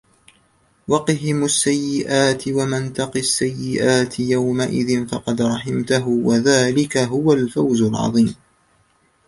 [0.87, 8.35] وقهم السيئات ومن تق السيئات يومئذ فقد رحمته وذلك هو الفوز العظيم